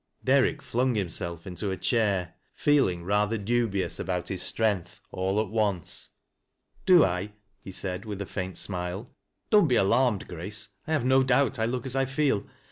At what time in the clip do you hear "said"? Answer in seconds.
7.71-8.03